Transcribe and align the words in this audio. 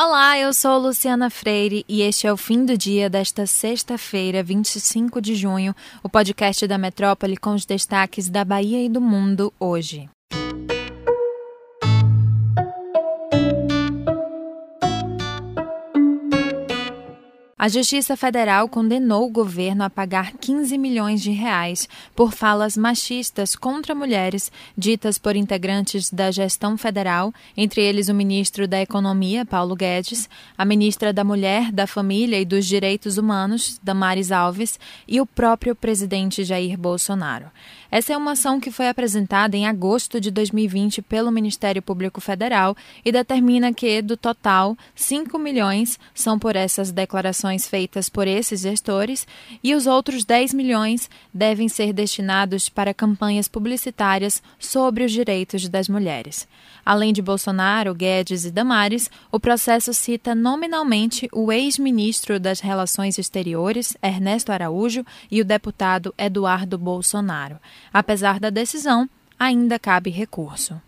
Olá, 0.00 0.38
eu 0.38 0.54
sou 0.54 0.78
Luciana 0.78 1.28
Freire 1.28 1.84
e 1.88 2.02
este 2.02 2.28
é 2.28 2.32
o 2.32 2.36
fim 2.36 2.64
do 2.64 2.78
dia 2.78 3.10
desta 3.10 3.48
sexta-feira, 3.48 4.44
25 4.44 5.20
de 5.20 5.34
junho, 5.34 5.74
o 6.04 6.08
podcast 6.08 6.64
da 6.68 6.78
Metrópole 6.78 7.36
com 7.36 7.52
os 7.52 7.66
destaques 7.66 8.28
da 8.28 8.44
Bahia 8.44 8.80
e 8.80 8.88
do 8.88 9.00
mundo 9.00 9.52
hoje. 9.58 10.08
A 17.60 17.66
Justiça 17.66 18.16
Federal 18.16 18.68
condenou 18.68 19.26
o 19.26 19.32
governo 19.32 19.82
a 19.82 19.90
pagar 19.90 20.34
15 20.34 20.78
milhões 20.78 21.20
de 21.20 21.32
reais 21.32 21.88
por 22.14 22.30
falas 22.30 22.76
machistas 22.76 23.56
contra 23.56 23.96
mulheres 23.96 24.52
ditas 24.76 25.18
por 25.18 25.34
integrantes 25.34 26.08
da 26.08 26.30
gestão 26.30 26.78
federal, 26.78 27.34
entre 27.56 27.82
eles 27.82 28.08
o 28.08 28.14
ministro 28.14 28.68
da 28.68 28.80
Economia, 28.80 29.44
Paulo 29.44 29.74
Guedes, 29.74 30.30
a 30.56 30.64
ministra 30.64 31.12
da 31.12 31.24
Mulher, 31.24 31.72
da 31.72 31.88
Família 31.88 32.40
e 32.40 32.44
dos 32.44 32.64
Direitos 32.64 33.18
Humanos, 33.18 33.80
Damares 33.82 34.30
Alves, 34.30 34.78
e 35.08 35.20
o 35.20 35.26
próprio 35.26 35.74
presidente 35.74 36.44
Jair 36.44 36.78
Bolsonaro. 36.78 37.46
Essa 37.90 38.12
é 38.12 38.16
uma 38.16 38.32
ação 38.32 38.60
que 38.60 38.70
foi 38.70 38.86
apresentada 38.88 39.56
em 39.56 39.66
agosto 39.66 40.20
de 40.20 40.30
2020 40.30 41.02
pelo 41.02 41.32
Ministério 41.32 41.82
Público 41.82 42.20
Federal 42.20 42.76
e 43.04 43.10
determina 43.10 43.72
que, 43.72 44.00
do 44.00 44.16
total, 44.16 44.76
5 44.94 45.36
milhões 45.38 45.98
são 46.14 46.38
por 46.38 46.54
essas 46.54 46.92
declarações 46.92 47.47
feitas 47.56 48.08
por 48.08 48.26
esses 48.26 48.60
gestores 48.60 49.26
e 49.62 49.74
os 49.74 49.86
outros 49.86 50.24
10 50.24 50.52
milhões 50.52 51.08
devem 51.32 51.68
ser 51.68 51.92
destinados 51.92 52.68
para 52.68 52.92
campanhas 52.92 53.48
publicitárias 53.48 54.42
sobre 54.58 55.04
os 55.04 55.12
direitos 55.12 55.68
das 55.68 55.88
mulheres. 55.88 56.46
Além 56.84 57.12
de 57.12 57.22
Bolsonaro, 57.22 57.94
Guedes 57.94 58.44
e 58.44 58.50
Damares, 58.50 59.10
o 59.30 59.38
processo 59.38 59.94
cita 59.94 60.34
nominalmente 60.34 61.28
o 61.32 61.52
ex-ministro 61.52 62.40
das 62.40 62.60
Relações 62.60 63.18
Exteriores, 63.18 63.96
Ernesto 64.02 64.52
Araújo, 64.52 65.04
e 65.30 65.40
o 65.40 65.44
deputado 65.44 66.14
Eduardo 66.18 66.76
Bolsonaro. 66.76 67.58
Apesar 67.92 68.40
da 68.40 68.50
decisão, 68.50 69.08
ainda 69.38 69.78
cabe 69.78 70.10
recurso. 70.10 70.80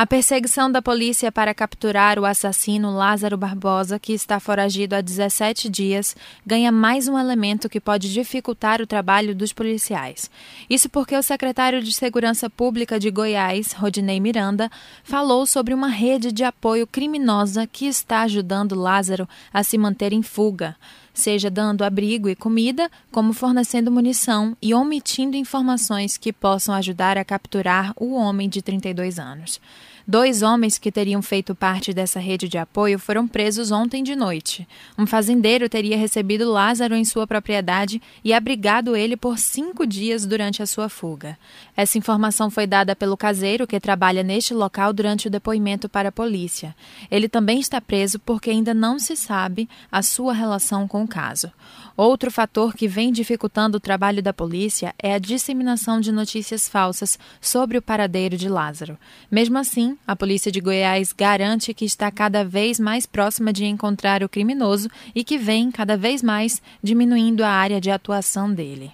A 0.00 0.06
perseguição 0.06 0.72
da 0.72 0.80
polícia 0.80 1.30
para 1.30 1.52
capturar 1.52 2.18
o 2.18 2.24
assassino 2.24 2.90
Lázaro 2.90 3.36
Barbosa, 3.36 3.98
que 3.98 4.14
está 4.14 4.40
foragido 4.40 4.94
há 4.96 5.02
17 5.02 5.68
dias, 5.68 6.16
ganha 6.46 6.72
mais 6.72 7.06
um 7.06 7.18
elemento 7.18 7.68
que 7.68 7.78
pode 7.78 8.10
dificultar 8.10 8.80
o 8.80 8.86
trabalho 8.86 9.34
dos 9.34 9.52
policiais. 9.52 10.30
Isso 10.70 10.88
porque 10.88 11.14
o 11.14 11.22
secretário 11.22 11.82
de 11.82 11.92
Segurança 11.92 12.48
Pública 12.48 12.98
de 12.98 13.10
Goiás, 13.10 13.74
Rodinei 13.74 14.18
Miranda, 14.20 14.70
falou 15.04 15.44
sobre 15.44 15.74
uma 15.74 15.88
rede 15.88 16.32
de 16.32 16.44
apoio 16.44 16.86
criminosa 16.86 17.66
que 17.66 17.84
está 17.84 18.22
ajudando 18.22 18.74
Lázaro 18.74 19.28
a 19.52 19.62
se 19.62 19.76
manter 19.76 20.14
em 20.14 20.22
fuga 20.22 20.76
seja 21.12 21.50
dando 21.50 21.82
abrigo 21.82 22.28
e 22.28 22.36
comida, 22.36 22.90
como 23.10 23.32
fornecendo 23.32 23.90
munição 23.90 24.56
e 24.62 24.72
omitindo 24.72 25.36
informações 25.36 26.16
que 26.16 26.32
possam 26.32 26.74
ajudar 26.74 27.18
a 27.18 27.24
capturar 27.24 27.92
o 27.96 28.14
homem 28.14 28.48
de 28.48 28.62
32 28.62 29.18
anos. 29.18 29.60
Dois 30.06 30.42
homens 30.42 30.78
que 30.78 30.90
teriam 30.90 31.22
feito 31.22 31.54
parte 31.54 31.92
dessa 31.92 32.18
rede 32.18 32.48
de 32.48 32.58
apoio 32.58 32.98
foram 32.98 33.28
presos 33.28 33.70
ontem 33.70 34.02
de 34.02 34.16
noite. 34.16 34.66
Um 34.98 35.06
fazendeiro 35.06 35.68
teria 35.68 35.96
recebido 35.96 36.50
Lázaro 36.50 36.94
em 36.94 37.04
sua 37.04 37.26
propriedade 37.26 38.02
e 38.24 38.32
abrigado 38.32 38.96
ele 38.96 39.16
por 39.16 39.38
cinco 39.38 39.86
dias 39.86 40.26
durante 40.26 40.62
a 40.62 40.66
sua 40.66 40.88
fuga. 40.88 41.38
Essa 41.76 41.96
informação 41.96 42.50
foi 42.50 42.66
dada 42.66 42.96
pelo 42.96 43.16
caseiro 43.16 43.66
que 43.66 43.78
trabalha 43.78 44.22
neste 44.22 44.52
local 44.52 44.92
durante 44.92 45.28
o 45.28 45.30
depoimento 45.30 45.88
para 45.88 46.08
a 46.08 46.12
polícia. 46.12 46.74
Ele 47.10 47.28
também 47.28 47.60
está 47.60 47.80
preso 47.80 48.18
porque 48.18 48.50
ainda 48.50 48.74
não 48.74 48.98
se 48.98 49.14
sabe 49.14 49.68
a 49.92 50.02
sua 50.02 50.32
relação 50.32 50.88
com 50.88 51.04
o 51.04 51.08
caso. 51.08 51.52
Outro 51.96 52.30
fator 52.30 52.74
que 52.74 52.88
vem 52.88 53.12
dificultando 53.12 53.76
o 53.76 53.80
trabalho 53.80 54.22
da 54.22 54.32
polícia 54.32 54.94
é 54.98 55.14
a 55.14 55.18
disseminação 55.18 56.00
de 56.00 56.10
notícias 56.10 56.68
falsas 56.68 57.18
sobre 57.40 57.76
o 57.76 57.82
paradeiro 57.82 58.36
de 58.36 58.48
Lázaro. 58.48 58.98
Mesmo 59.30 59.58
assim, 59.58 59.79
a 60.06 60.14
polícia 60.14 60.50
de 60.52 60.60
Goiás 60.60 61.12
garante 61.12 61.74
que 61.74 61.84
está 61.84 62.10
cada 62.10 62.44
vez 62.44 62.78
mais 62.78 63.06
próxima 63.06 63.52
de 63.52 63.64
encontrar 63.64 64.22
o 64.22 64.28
criminoso 64.28 64.88
e 65.14 65.24
que 65.24 65.38
vem 65.38 65.70
cada 65.70 65.96
vez 65.96 66.22
mais 66.22 66.60
diminuindo 66.82 67.42
a 67.42 67.48
área 67.48 67.80
de 67.80 67.90
atuação 67.90 68.52
dele. 68.52 68.92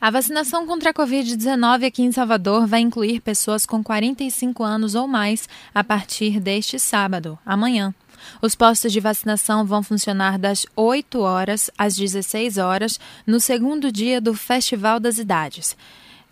A 0.00 0.10
vacinação 0.10 0.66
contra 0.66 0.90
a 0.90 0.94
Covid-19 0.94 1.86
aqui 1.86 2.02
em 2.02 2.10
Salvador 2.10 2.66
vai 2.66 2.80
incluir 2.80 3.20
pessoas 3.20 3.64
com 3.64 3.84
45 3.84 4.64
anos 4.64 4.96
ou 4.96 5.06
mais 5.06 5.48
a 5.72 5.84
partir 5.84 6.40
deste 6.40 6.76
sábado, 6.76 7.38
amanhã. 7.46 7.94
Os 8.40 8.56
postos 8.56 8.92
de 8.92 8.98
vacinação 8.98 9.64
vão 9.64 9.80
funcionar 9.80 10.38
das 10.38 10.66
8 10.74 11.20
horas 11.20 11.70
às 11.78 11.94
16 11.94 12.58
horas 12.58 12.98
no 13.24 13.38
segundo 13.38 13.92
dia 13.92 14.20
do 14.20 14.34
Festival 14.34 14.98
das 14.98 15.18
Idades. 15.18 15.76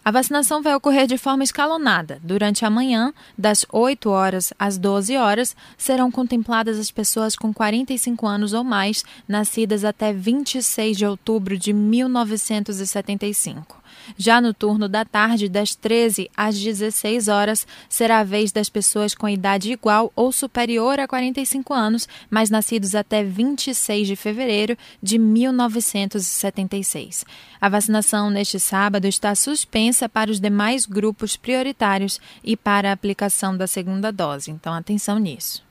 A 0.03 0.11
vacinação 0.11 0.62
vai 0.62 0.75
ocorrer 0.75 1.06
de 1.06 1.19
forma 1.19 1.44
escalonada. 1.44 2.19
Durante 2.22 2.65
a 2.65 2.71
manhã, 2.71 3.12
das 3.37 3.66
8 3.71 4.09
horas 4.09 4.50
às 4.59 4.78
12 4.78 5.15
horas, 5.16 5.55
serão 5.77 6.11
contempladas 6.11 6.78
as 6.78 6.91
pessoas 6.91 7.37
com 7.37 7.53
45 7.53 8.27
anos 8.27 8.55
ou 8.55 8.65
mais, 8.65 9.05
nascidas 9.28 9.84
até 9.84 10.10
26 10.10 10.97
de 10.97 11.05
outubro 11.05 11.59
de 11.59 11.75
1975. 11.75 13.80
Já 14.16 14.41
no 14.41 14.54
turno 14.54 14.88
da 14.88 15.04
tarde, 15.04 15.48
das 15.48 15.75
13 15.75 16.31
às 16.37 16.56
16 16.59 17.26
horas, 17.28 17.66
será 17.88 18.21
a 18.21 18.25
vez 18.25 18.53
das 18.53 18.69
pessoas 18.69 19.15
com 19.15 19.28
idade 19.28 19.72
igual 19.72 20.12
ou 20.15 20.31
superior 20.32 21.00
a 21.00 21.09
45 21.09 21.72
anos, 21.72 22.06
mas 22.28 22.50
nascidos 22.50 22.94
até 22.94 23.25
26 23.25 24.06
de 24.06 24.16
fevereiro 24.16 24.76
de 25.03 25.19
1976. 25.19 27.25
A 27.60 27.69
vacinação 27.69 28.31
neste 28.31 28.59
sábado 28.59 29.06
está 29.06 29.34
suspensa 29.34 30.09
para 30.09 30.31
os 30.31 30.41
demais 30.41 30.87
grupos 30.87 31.37
prioritários 31.37 32.19
e 32.42 32.56
para 32.56 32.88
a 32.91 32.92
aplicação 32.92 33.56
da 33.56 33.66
segunda 33.66 34.10
dose, 34.10 34.50
então 34.50 34.75
atenção 34.75 35.19
nisso. 35.19 35.70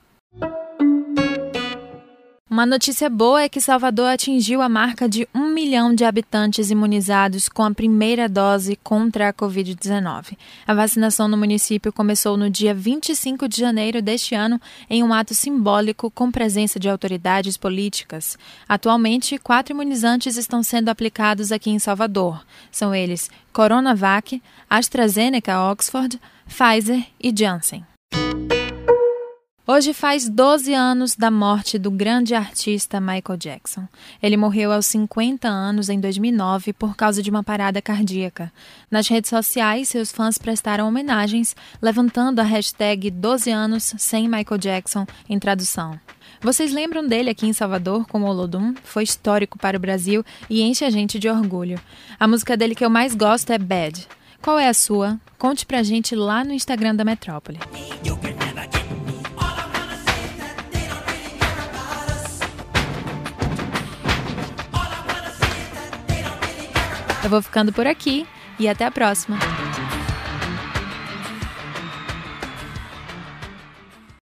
Uma 2.49 2.65
notícia 2.65 3.11
boa 3.11 3.43
é 3.43 3.47
que 3.47 3.61
Salvador 3.61 4.07
atingiu 4.07 4.59
a 4.63 4.67
marca 4.67 5.07
de 5.07 5.27
um 5.35 5.53
milhão 5.53 5.93
de 5.93 6.03
habitantes 6.03 6.71
imunizados 6.71 7.47
com 7.47 7.63
a 7.63 7.69
primeira 7.69 8.27
dose 8.27 8.75
contra 8.75 9.29
a 9.29 9.33
Covid-19. 9.33 10.35
A 10.65 10.73
vacinação 10.73 11.27
no 11.27 11.37
município 11.37 11.93
começou 11.93 12.35
no 12.35 12.49
dia 12.49 12.73
25 12.73 13.47
de 13.47 13.59
janeiro 13.59 14.01
deste 14.01 14.33
ano 14.33 14.59
em 14.89 15.03
um 15.03 15.13
ato 15.13 15.35
simbólico 15.35 16.09
com 16.09 16.31
presença 16.31 16.79
de 16.79 16.89
autoridades 16.89 17.55
políticas. 17.55 18.35
Atualmente, 18.67 19.37
quatro 19.37 19.75
imunizantes 19.75 20.35
estão 20.35 20.63
sendo 20.63 20.89
aplicados 20.89 21.51
aqui 21.51 21.69
em 21.69 21.77
Salvador. 21.77 22.43
São 22.71 22.95
eles 22.95 23.29
Coronavac, 23.53 24.41
AstraZeneca 24.67 25.69
Oxford, 25.69 26.19
Pfizer 26.47 27.05
e 27.21 27.31
Janssen. 27.31 27.88
Hoje 29.71 29.93
faz 29.93 30.27
12 30.27 30.73
anos 30.73 31.15
da 31.15 31.29
morte 31.29 31.77
do 31.77 31.91
grande 31.91 32.33
artista 32.33 32.99
Michael 32.99 33.37
Jackson. 33.37 33.87
Ele 34.19 34.35
morreu 34.35 34.71
aos 34.71 34.87
50 34.87 35.47
anos 35.47 35.89
em 35.89 35.99
2009 35.99 36.73
por 36.73 36.95
causa 36.95 37.21
de 37.21 37.29
uma 37.29 37.43
parada 37.43 37.79
cardíaca. 37.79 38.51
Nas 38.89 39.07
redes 39.07 39.29
sociais, 39.29 39.87
seus 39.87 40.11
fãs 40.11 40.39
prestaram 40.39 40.87
homenagens, 40.87 41.55
levantando 41.79 42.39
a 42.39 42.43
hashtag 42.43 43.11
12 43.11 43.51
anos 43.51 43.93
sem 43.99 44.27
Michael 44.27 44.57
Jackson 44.57 45.05
em 45.29 45.37
tradução. 45.37 45.99
Vocês 46.41 46.73
lembram 46.73 47.07
dele 47.07 47.29
aqui 47.29 47.45
em 47.45 47.53
Salvador 47.53 48.07
com 48.07 48.23
o 48.23 48.25
Olodum? 48.25 48.73
Foi 48.83 49.03
histórico 49.03 49.59
para 49.59 49.77
o 49.77 49.79
Brasil 49.79 50.25
e 50.49 50.63
enche 50.63 50.83
a 50.83 50.89
gente 50.89 51.19
de 51.19 51.29
orgulho. 51.29 51.79
A 52.19 52.27
música 52.27 52.57
dele 52.57 52.73
que 52.73 52.83
eu 52.83 52.89
mais 52.89 53.13
gosto 53.13 53.53
é 53.53 53.59
Bad. 53.59 54.07
Qual 54.41 54.57
é 54.57 54.67
a 54.67 54.73
sua? 54.73 55.19
Conte 55.37 55.63
pra 55.63 55.83
gente 55.83 56.15
lá 56.15 56.43
no 56.43 56.53
Instagram 56.53 56.95
da 56.95 57.05
Metrópole. 57.05 57.59
Eu 67.23 67.29
vou 67.29 67.41
ficando 67.41 67.73
por 67.73 67.85
aqui 67.85 68.25
e 68.57 68.67
até 68.67 68.85
a 68.85 68.91
próxima. 68.91 69.37